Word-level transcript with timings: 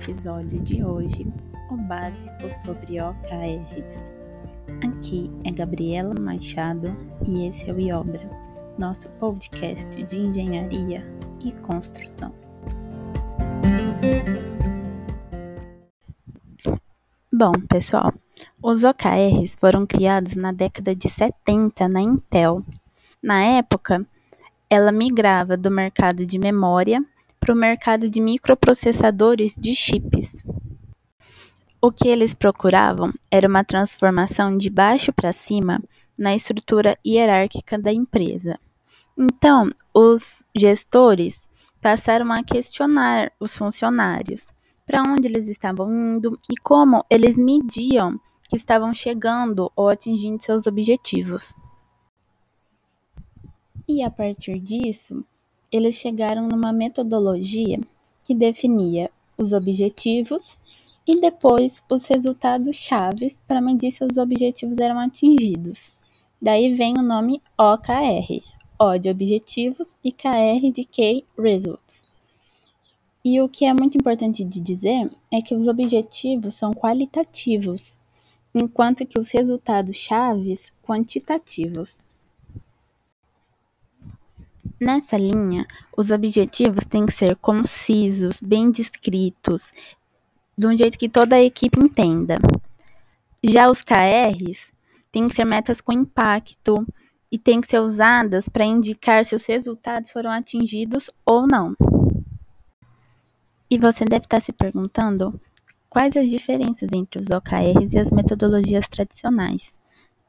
episódio 0.00 0.58
de 0.60 0.82
hoje, 0.82 1.26
o 1.70 1.76
básico 1.76 2.48
sobre 2.64 3.02
OKRs. 3.02 4.02
Aqui 4.82 5.30
é 5.44 5.50
Gabriela 5.50 6.14
Machado 6.18 6.96
e 7.26 7.46
esse 7.46 7.68
é 7.68 7.72
o 7.72 7.78
IOBRA, 7.78 8.28
nosso 8.78 9.10
podcast 9.20 10.02
de 10.04 10.16
engenharia 10.16 11.04
e 11.44 11.52
construção. 11.52 12.32
Bom, 17.30 17.52
pessoal, 17.68 18.14
os 18.62 18.84
OKRs 18.84 19.54
foram 19.60 19.86
criados 19.86 20.34
na 20.34 20.50
década 20.50 20.94
de 20.94 21.10
70 21.10 21.88
na 21.88 22.00
Intel. 22.00 22.64
Na 23.22 23.42
época, 23.42 24.06
ela 24.70 24.92
migrava 24.92 25.58
do 25.58 25.70
mercado 25.70 26.24
de 26.24 26.38
memória 26.38 27.04
para 27.40 27.54
o 27.54 27.56
mercado 27.56 28.08
de 28.08 28.20
microprocessadores 28.20 29.56
de 29.56 29.74
chips. 29.74 30.28
O 31.80 31.90
que 31.90 32.06
eles 32.06 32.34
procuravam 32.34 33.10
era 33.30 33.48
uma 33.48 33.64
transformação 33.64 34.56
de 34.56 34.68
baixo 34.68 35.10
para 35.12 35.32
cima 35.32 35.82
na 36.16 36.36
estrutura 36.36 36.98
hierárquica 37.04 37.78
da 37.78 37.90
empresa. 37.90 38.60
Então, 39.18 39.70
os 39.94 40.44
gestores 40.54 41.42
passaram 41.80 42.30
a 42.30 42.44
questionar 42.44 43.32
os 43.40 43.56
funcionários 43.56 44.52
para 44.86 45.02
onde 45.08 45.26
eles 45.26 45.48
estavam 45.48 45.90
indo 45.90 46.36
e 46.50 46.56
como 46.60 47.02
eles 47.08 47.36
mediam 47.38 48.20
que 48.50 48.56
estavam 48.56 48.92
chegando 48.92 49.72
ou 49.74 49.88
atingindo 49.88 50.42
seus 50.42 50.66
objetivos. 50.66 51.54
E 53.88 54.02
a 54.02 54.10
partir 54.10 54.58
disso, 54.58 55.24
eles 55.72 55.94
chegaram 55.94 56.48
numa 56.48 56.72
metodologia 56.72 57.80
que 58.24 58.34
definia 58.34 59.10
os 59.38 59.52
objetivos 59.52 60.58
e 61.06 61.20
depois 61.20 61.82
os 61.90 62.06
resultados 62.06 62.76
chaves 62.76 63.38
para 63.46 63.60
medir 63.60 63.90
se 63.90 64.04
os 64.04 64.18
objetivos 64.18 64.78
eram 64.78 64.98
atingidos. 64.98 65.78
Daí 66.40 66.74
vem 66.74 66.94
o 66.98 67.02
nome 67.02 67.42
OKR, 67.58 68.42
O 68.78 68.98
de 68.98 69.10
objetivos 69.10 69.96
e 70.02 70.12
KR 70.12 70.70
de 70.72 70.84
Key 70.84 71.24
Results. 71.38 72.02
E 73.22 73.40
o 73.40 73.48
que 73.48 73.66
é 73.66 73.74
muito 73.74 73.98
importante 73.98 74.42
de 74.42 74.60
dizer 74.60 75.10
é 75.30 75.42
que 75.42 75.54
os 75.54 75.68
objetivos 75.68 76.54
são 76.54 76.72
qualitativos, 76.72 77.92
enquanto 78.54 79.04
que 79.04 79.20
os 79.20 79.28
resultados 79.30 79.96
chaves 79.96 80.72
quantitativos. 80.82 81.98
Nessa 84.80 85.18
linha, 85.18 85.66
os 85.94 86.10
objetivos 86.10 86.86
têm 86.86 87.04
que 87.04 87.12
ser 87.12 87.36
concisos, 87.36 88.40
bem 88.40 88.70
descritos, 88.70 89.70
de 90.56 90.66
um 90.66 90.74
jeito 90.74 90.98
que 90.98 91.06
toda 91.06 91.36
a 91.36 91.42
equipe 91.42 91.78
entenda. 91.78 92.36
Já 93.44 93.70
os 93.70 93.82
KRs 93.82 94.72
têm 95.12 95.28
que 95.28 95.36
ser 95.36 95.44
metas 95.44 95.82
com 95.82 95.92
impacto 95.92 96.86
e 97.30 97.38
têm 97.38 97.60
que 97.60 97.68
ser 97.68 97.80
usadas 97.80 98.48
para 98.48 98.64
indicar 98.64 99.22
se 99.26 99.34
os 99.34 99.44
resultados 99.44 100.10
foram 100.10 100.30
atingidos 100.30 101.10
ou 101.26 101.46
não. 101.46 101.76
E 103.70 103.78
você 103.78 104.06
deve 104.06 104.24
estar 104.24 104.40
se 104.40 104.50
perguntando 104.50 105.38
quais 105.90 106.16
as 106.16 106.30
diferenças 106.30 106.88
entre 106.94 107.20
os 107.20 107.28
OKRs 107.28 107.92
e 107.92 107.98
as 107.98 108.10
metodologias 108.10 108.88
tradicionais. 108.88 109.62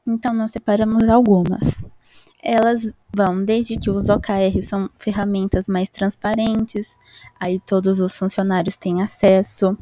Então, 0.06 0.34
nós 0.34 0.52
separamos 0.52 1.08
algumas. 1.08 1.74
Elas 2.42 2.92
vão 3.14 3.44
desde 3.44 3.78
que 3.78 3.88
os 3.88 4.08
OKRs 4.08 4.66
são 4.66 4.90
ferramentas 4.98 5.68
mais 5.68 5.88
transparentes, 5.88 6.92
aí 7.38 7.60
todos 7.60 8.00
os 8.00 8.18
funcionários 8.18 8.76
têm 8.76 9.00
acesso. 9.00 9.78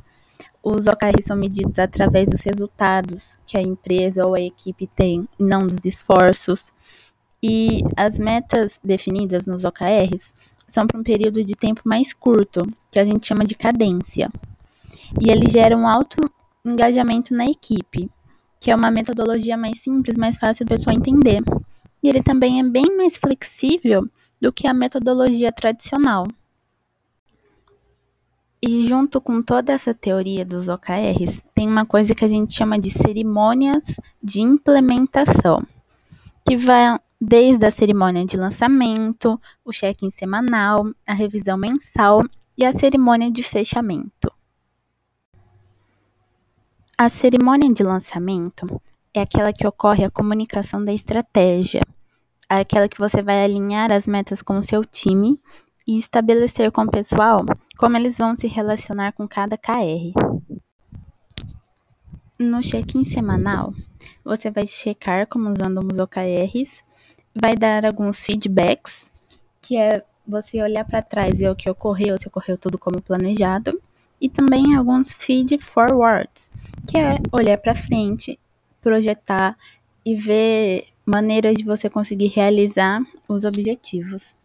Os 0.62 0.86
OKRs 0.86 1.24
são 1.26 1.36
medidos 1.36 1.78
através 1.78 2.28
dos 2.28 2.42
resultados 2.42 3.38
que 3.46 3.58
a 3.58 3.62
empresa 3.62 4.26
ou 4.26 4.36
a 4.36 4.40
equipe 4.42 4.86
tem, 4.86 5.26
não 5.38 5.66
dos 5.66 5.86
esforços. 5.86 6.70
E 7.42 7.82
as 7.96 8.18
metas 8.18 8.78
definidas 8.84 9.46
nos 9.46 9.64
OKRs 9.64 10.34
são 10.68 10.86
para 10.86 11.00
um 11.00 11.02
período 11.02 11.42
de 11.42 11.54
tempo 11.54 11.80
mais 11.86 12.12
curto, 12.12 12.60
que 12.90 12.98
a 12.98 13.04
gente 13.06 13.26
chama 13.26 13.44
de 13.44 13.54
cadência. 13.54 14.30
E 15.18 15.32
eles 15.32 15.50
geram 15.50 15.88
alto 15.88 16.18
engajamento 16.62 17.32
na 17.32 17.46
equipe, 17.46 18.10
que 18.60 18.70
é 18.70 18.76
uma 18.76 18.90
metodologia 18.90 19.56
mais 19.56 19.80
simples, 19.80 20.18
mais 20.18 20.36
fácil 20.36 20.66
da 20.66 20.76
pessoa 20.76 20.94
entender 20.94 21.38
e 22.02 22.08
ele 22.08 22.22
também 22.22 22.60
é 22.60 22.62
bem 22.62 22.96
mais 22.96 23.16
flexível 23.16 24.08
do 24.40 24.52
que 24.52 24.66
a 24.66 24.74
metodologia 24.74 25.52
tradicional. 25.52 26.24
E 28.62 28.86
junto 28.86 29.20
com 29.20 29.42
toda 29.42 29.72
essa 29.72 29.94
teoria 29.94 30.44
dos 30.44 30.68
OKRs, 30.68 31.42
tem 31.54 31.66
uma 31.66 31.86
coisa 31.86 32.14
que 32.14 32.24
a 32.24 32.28
gente 32.28 32.54
chama 32.54 32.78
de 32.78 32.90
cerimônias 32.90 33.84
de 34.22 34.40
implementação, 34.40 35.66
que 36.46 36.56
vai 36.56 36.98
desde 37.20 37.66
a 37.66 37.70
cerimônia 37.70 38.24
de 38.24 38.36
lançamento, 38.36 39.40
o 39.64 39.72
check-in 39.72 40.10
semanal, 40.10 40.90
a 41.06 41.14
revisão 41.14 41.56
mensal 41.56 42.22
e 42.56 42.64
a 42.64 42.78
cerimônia 42.78 43.30
de 43.30 43.42
fechamento. 43.42 44.32
A 46.96 47.08
cerimônia 47.08 47.72
de 47.72 47.82
lançamento 47.82 48.80
é 49.12 49.20
aquela 49.20 49.52
que 49.52 49.66
ocorre 49.66 50.04
a 50.04 50.10
comunicação 50.10 50.84
da 50.84 50.92
estratégia, 50.92 51.82
aquela 52.48 52.88
que 52.88 52.98
você 52.98 53.22
vai 53.22 53.44
alinhar 53.44 53.92
as 53.92 54.06
metas 54.06 54.40
com 54.40 54.58
o 54.58 54.62
seu 54.62 54.84
time 54.84 55.40
e 55.86 55.98
estabelecer 55.98 56.70
com 56.70 56.82
o 56.82 56.90
pessoal 56.90 57.38
como 57.76 57.96
eles 57.96 58.18
vão 58.18 58.36
se 58.36 58.46
relacionar 58.46 59.12
com 59.12 59.26
cada 59.26 59.58
KR. 59.58 60.12
No 62.38 62.60
check-in 62.60 63.04
semanal, 63.04 63.74
você 64.24 64.50
vai 64.50 64.66
checar 64.66 65.26
como 65.26 65.50
usando 65.50 65.80
os 65.80 65.98
OKRs, 65.98 66.82
vai 67.34 67.54
dar 67.54 67.84
alguns 67.84 68.24
feedbacks, 68.24 69.10
que 69.60 69.76
é 69.76 70.04
você 70.26 70.62
olhar 70.62 70.84
para 70.84 71.02
trás 71.02 71.40
e 71.40 71.48
o 71.48 71.56
que 71.56 71.68
ocorreu, 71.68 72.16
se 72.16 72.28
ocorreu 72.28 72.56
tudo 72.56 72.78
como 72.78 73.02
planejado, 73.02 73.80
e 74.20 74.28
também 74.28 74.74
alguns 74.74 75.12
feed 75.12 75.58
forwards, 75.58 76.50
que 76.86 76.98
é 76.98 77.18
olhar 77.32 77.58
para 77.58 77.74
frente 77.74 78.38
projetar 78.80 79.56
e 80.04 80.14
ver 80.14 80.86
maneiras 81.04 81.56
de 81.56 81.64
você 81.64 81.90
conseguir 81.90 82.28
realizar 82.28 83.00
os 83.28 83.44
objetivos. 83.44 84.36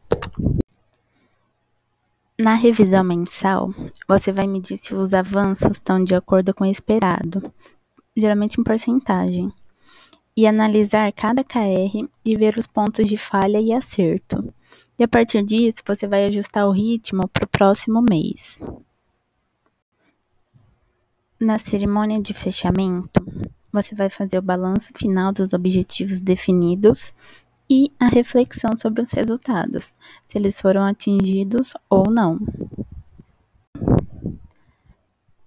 Na 2.37 2.53
revisão 2.53 3.03
mensal, 3.03 3.73
você 4.07 4.31
vai 4.31 4.45
medir 4.45 4.77
se 4.77 4.93
os 4.93 5.13
avanços 5.13 5.71
estão 5.71 6.03
de 6.03 6.13
acordo 6.13 6.53
com 6.53 6.65
o 6.65 6.69
esperado, 6.69 7.53
geralmente 8.15 8.59
em 8.59 8.63
porcentagem, 8.63 9.53
e 10.35 10.45
analisar 10.45 11.13
cada 11.13 11.45
KR 11.45 12.05
e 12.25 12.35
ver 12.35 12.57
os 12.57 12.67
pontos 12.67 13.07
de 13.07 13.15
falha 13.15 13.59
e 13.59 13.71
acerto. 13.71 14.53
E 14.99 15.03
a 15.03 15.07
partir 15.07 15.43
disso, 15.43 15.77
você 15.85 16.05
vai 16.07 16.25
ajustar 16.25 16.67
o 16.67 16.71
ritmo 16.71 17.25
para 17.29 17.45
o 17.45 17.47
próximo 17.47 18.03
mês. 18.09 18.59
Na 21.39 21.57
cerimônia 21.59 22.21
de 22.21 22.33
fechamento, 22.33 23.25
você 23.75 23.93
vai 23.93 24.09
fazer 24.09 24.37
o 24.37 24.41
balanço 24.41 24.93
final 24.95 25.33
dos 25.33 25.51
objetivos 25.51 26.21
definidos 26.21 27.13
e 27.69 27.91
a 27.99 28.07
reflexão 28.07 28.77
sobre 28.77 29.01
os 29.01 29.11
resultados, 29.11 29.93
se 30.27 30.37
eles 30.37 30.59
foram 30.61 30.85
atingidos 30.85 31.73
ou 31.89 32.09
não. 32.09 32.39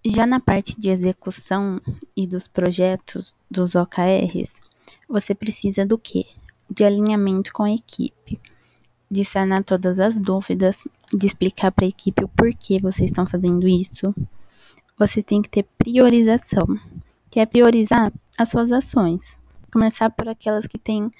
Já 0.04 0.26
na 0.26 0.40
parte 0.40 0.78
de 0.78 0.90
execução 0.90 1.80
e 2.14 2.26
dos 2.26 2.46
projetos 2.46 3.34
dos 3.50 3.74
OKRs, 3.74 4.50
você 5.08 5.34
precisa 5.34 5.86
do 5.86 5.96
quê? 5.96 6.26
De 6.70 6.84
alinhamento 6.84 7.50
com 7.52 7.62
a 7.62 7.72
equipe, 7.72 8.38
de 9.10 9.24
sanar 9.24 9.64
todas 9.64 9.98
as 9.98 10.18
dúvidas, 10.18 10.76
de 11.14 11.26
explicar 11.26 11.72
para 11.72 11.86
a 11.86 11.88
equipe 11.88 12.24
o 12.24 12.28
porquê 12.28 12.78
vocês 12.78 13.10
estão 13.10 13.26
fazendo 13.26 13.66
isso. 13.66 14.14
Você 14.98 15.22
tem 15.22 15.40
que 15.40 15.48
ter 15.48 15.64
priorização 15.78 16.78
que 17.30 17.40
é 17.40 17.46
priorizar 17.46 18.12
as 18.36 18.50
suas 18.50 18.72
ações. 18.72 19.20
Começar 19.72 20.10
por 20.10 20.28
aquelas 20.28 20.66
que 20.66 20.78
têm 20.78 21.10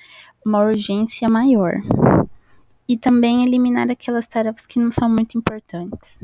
uma 0.44 0.64
urgência 0.64 1.28
maior. 1.28 1.74
E 2.88 2.96
também 2.96 3.44
eliminar 3.44 3.90
aquelas 3.90 4.26
tarefas 4.26 4.66
que 4.66 4.78
não 4.78 4.90
são 4.90 5.08
muito 5.08 5.36
importantes. 5.36 6.18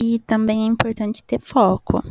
E 0.00 0.18
também 0.20 0.64
é 0.64 0.66
importante 0.66 1.22
ter 1.22 1.40
foco, 1.40 2.02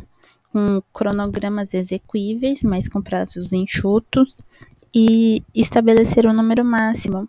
com 0.50 0.82
cronogramas 0.92 1.74
execuíveis, 1.74 2.62
mas 2.62 2.88
com 2.88 3.02
prazos 3.02 3.52
enxutos, 3.52 4.36
e 4.94 5.42
estabelecer 5.54 6.26
o 6.26 6.32
número 6.32 6.64
máximo 6.64 7.28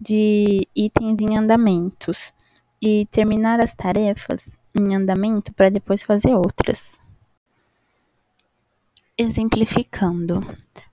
de 0.00 0.66
itens 0.74 1.20
em 1.20 1.36
andamentos 1.36 2.32
e 2.80 3.06
terminar 3.06 3.62
as 3.62 3.74
tarefas 3.74 4.48
em 4.76 4.94
andamento 4.94 5.52
para 5.54 5.70
depois 5.70 6.02
fazer 6.02 6.34
outras. 6.34 6.97
Exemplificando, 9.20 10.38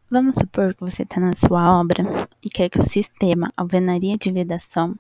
vamos 0.10 0.38
supor 0.38 0.74
que 0.74 0.81
você 0.81 1.04
está 1.04 1.19
na 1.19 1.33
sua 1.33 1.80
obra 1.80 2.27
e 2.44 2.50
quer 2.50 2.69
que 2.69 2.80
o 2.80 2.83
sistema 2.83 3.54
alvenaria 3.56 4.18
de 4.18 4.31
vedação 4.31 4.95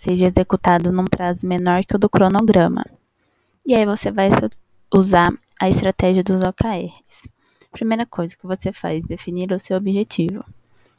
seja 0.00 0.26
executado 0.26 0.90
num 0.90 1.04
prazo 1.04 1.46
menor 1.46 1.84
que 1.84 1.94
o 1.94 1.98
do 1.98 2.10
cronograma. 2.10 2.84
E 3.64 3.72
aí 3.72 3.86
você 3.86 4.10
vai 4.10 4.30
usar 4.92 5.32
a 5.60 5.68
estratégia 5.68 6.24
dos 6.24 6.42
OKRs. 6.42 7.28
Primeira 7.70 8.04
coisa 8.04 8.36
que 8.36 8.48
você 8.48 8.72
faz, 8.72 9.04
definir 9.04 9.52
o 9.52 9.60
seu 9.60 9.76
objetivo. 9.76 10.44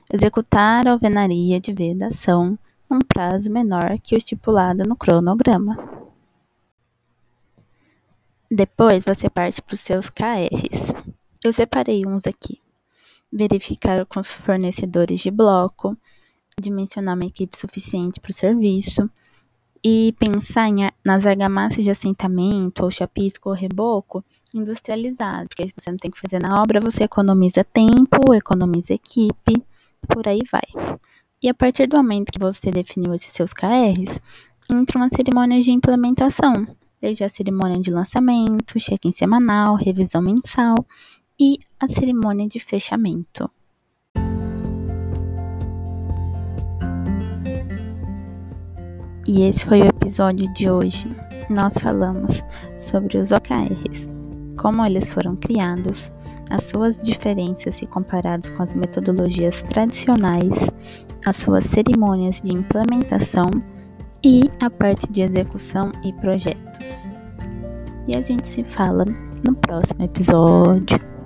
Executar 0.09 0.87
a 0.87 0.91
alvenaria 0.91 1.59
de 1.59 1.73
vedação 1.73 2.57
num 2.89 2.99
prazo 2.99 3.51
menor 3.51 3.99
que 4.01 4.15
o 4.15 4.17
estipulado 4.17 4.83
no 4.87 4.95
cronograma. 4.95 5.77
Depois 8.49 9.03
você 9.03 9.29
parte 9.29 9.61
para 9.61 9.73
os 9.73 9.81
seus 9.81 10.09
KRs. 10.09 11.06
Eu 11.43 11.53
separei 11.53 12.05
uns 12.05 12.25
aqui. 12.25 12.61
Verificar 13.31 14.05
com 14.05 14.19
os 14.19 14.31
fornecedores 14.31 15.19
de 15.19 15.29
bloco, 15.29 15.97
dimensionar 16.59 17.15
uma 17.15 17.25
equipe 17.25 17.57
suficiente 17.57 18.19
para 18.19 18.31
o 18.31 18.33
serviço, 18.33 19.09
e 19.83 20.13
pensar 20.19 20.67
em, 20.69 20.89
nas 21.03 21.25
argamassas 21.25 21.83
de 21.83 21.91
assentamento, 21.91 22.83
ou 22.83 22.91
chapisco 22.91 23.49
ou 23.49 23.55
reboco 23.55 24.23
industrializado, 24.53 25.49
porque 25.49 25.69
você 25.77 25.91
não 25.91 25.97
tem 25.97 26.09
que 26.09 26.19
fazer 26.19 26.41
na 26.41 26.61
obra, 26.61 26.79
você 26.79 27.03
economiza 27.03 27.63
tempo, 27.63 28.33
economiza 28.33 28.93
equipe, 28.93 29.53
por 30.07 30.27
aí 30.27 30.41
vai. 30.51 30.97
E 31.41 31.47
a 31.47 31.53
partir 31.53 31.87
do 31.87 31.97
momento 31.97 32.31
que 32.31 32.39
você 32.39 32.71
definiu 32.71 33.13
esses 33.13 33.31
seus 33.31 33.53
KRs, 33.53 34.19
entra 34.69 34.97
uma 34.97 35.09
cerimônia 35.15 35.61
de 35.61 35.71
implementação, 35.71 36.53
desde 36.99 37.23
a 37.23 37.29
cerimônia 37.29 37.79
de 37.79 37.91
lançamento, 37.91 38.79
check-in 38.79 39.13
semanal, 39.13 39.75
revisão 39.75 40.21
mensal 40.21 40.75
e 41.39 41.59
a 41.79 41.87
cerimônia 41.87 42.47
de 42.47 42.59
fechamento. 42.59 43.49
E 49.27 49.41
esse 49.41 49.65
foi 49.65 49.81
o 49.81 49.85
episódio 49.85 50.51
de 50.53 50.69
hoje. 50.69 51.05
Nós 51.49 51.77
falamos 51.77 52.41
sobre 52.79 53.17
os 53.17 53.31
OKRs, 53.31 54.07
como 54.57 54.85
eles 54.85 55.07
foram 55.09 55.35
criados, 55.35 56.11
as 56.49 56.63
suas 56.63 56.97
diferenças 57.01 57.75
se 57.75 57.85
comparados 57.85 58.49
com 58.51 58.63
as 58.63 58.73
metodologias 58.73 59.61
tradicionais, 59.63 60.69
as 61.25 61.35
suas 61.35 61.65
cerimônias 61.65 62.41
de 62.41 62.53
implementação 62.53 63.51
e 64.23 64.49
a 64.61 64.69
parte 64.69 65.11
de 65.11 65.21
execução 65.21 65.91
e 66.03 66.13
projetos. 66.13 66.87
E 68.07 68.15
a 68.15 68.21
gente 68.21 68.47
se 68.47 68.63
fala 68.63 69.03
no 69.45 69.53
próximo 69.55 70.03
episódio. 70.03 71.16